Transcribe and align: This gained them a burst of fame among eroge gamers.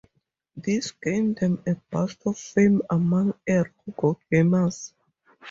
This 0.55 0.93
gained 0.93 1.35
them 1.35 1.61
a 1.67 1.75
burst 1.91 2.23
of 2.25 2.35
fame 2.35 2.81
among 2.89 3.35
eroge 3.47 4.17
gamers. 4.33 4.93